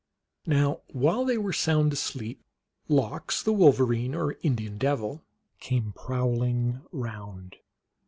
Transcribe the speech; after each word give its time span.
Now 0.47 0.81
while 0.93 1.25
they 1.25 1.37
were 1.37 1.53
sound 1.53 1.93
asleep, 1.93 2.41
Lox, 2.87 3.43
the 3.43 3.53
Wol 3.53 3.71
verine, 3.71 4.15
or 4.15 4.35
Indian 4.41 4.79
Devil, 4.79 5.23
came 5.59 5.91
prowling 5.91 6.81
round. 6.91 7.57